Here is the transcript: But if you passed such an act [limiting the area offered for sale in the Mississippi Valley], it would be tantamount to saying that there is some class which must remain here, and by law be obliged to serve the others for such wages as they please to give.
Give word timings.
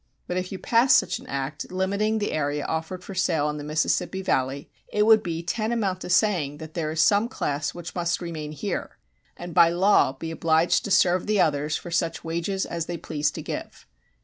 But 0.25 0.35
if 0.37 0.51
you 0.51 0.57
passed 0.57 0.97
such 0.97 1.19
an 1.19 1.27
act 1.27 1.71
[limiting 1.71 2.17
the 2.17 2.31
area 2.31 2.65
offered 2.65 3.03
for 3.03 3.13
sale 3.13 3.47
in 3.51 3.57
the 3.57 3.63
Mississippi 3.63 4.23
Valley], 4.23 4.67
it 4.91 5.05
would 5.05 5.21
be 5.21 5.43
tantamount 5.43 6.01
to 6.01 6.09
saying 6.09 6.57
that 6.57 6.73
there 6.73 6.89
is 6.89 6.99
some 6.99 7.29
class 7.29 7.75
which 7.75 7.93
must 7.93 8.19
remain 8.19 8.51
here, 8.51 8.97
and 9.37 9.53
by 9.53 9.69
law 9.69 10.13
be 10.13 10.31
obliged 10.31 10.85
to 10.85 10.89
serve 10.89 11.27
the 11.27 11.39
others 11.39 11.75
for 11.77 11.91
such 11.91 12.23
wages 12.23 12.65
as 12.65 12.87
they 12.87 12.97
please 12.97 13.29
to 13.29 13.43
give. 13.43 13.85